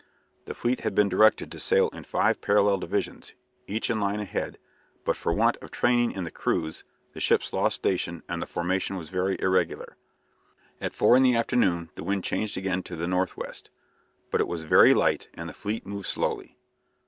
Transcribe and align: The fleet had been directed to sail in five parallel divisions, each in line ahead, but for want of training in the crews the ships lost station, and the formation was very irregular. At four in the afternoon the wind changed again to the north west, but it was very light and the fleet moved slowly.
The 0.45 0.55
fleet 0.55 0.79
had 0.79 0.95
been 0.95 1.09
directed 1.09 1.51
to 1.51 1.59
sail 1.59 1.89
in 1.93 2.05
five 2.05 2.41
parallel 2.41 2.79
divisions, 2.79 3.35
each 3.67 3.87
in 3.87 3.99
line 3.99 4.19
ahead, 4.19 4.57
but 5.05 5.15
for 5.15 5.31
want 5.31 5.57
of 5.57 5.69
training 5.69 6.13
in 6.13 6.23
the 6.23 6.31
crews 6.31 6.83
the 7.13 7.19
ships 7.19 7.53
lost 7.53 7.75
station, 7.75 8.23
and 8.27 8.41
the 8.41 8.47
formation 8.47 8.95
was 8.95 9.09
very 9.09 9.39
irregular. 9.39 9.97
At 10.81 10.95
four 10.95 11.15
in 11.15 11.21
the 11.21 11.35
afternoon 11.35 11.91
the 11.93 12.03
wind 12.03 12.23
changed 12.23 12.57
again 12.57 12.81
to 12.81 12.95
the 12.95 13.07
north 13.07 13.37
west, 13.37 13.69
but 14.31 14.41
it 14.41 14.47
was 14.47 14.63
very 14.63 14.95
light 14.95 15.29
and 15.35 15.47
the 15.47 15.53
fleet 15.53 15.85
moved 15.85 16.07
slowly. 16.07 16.57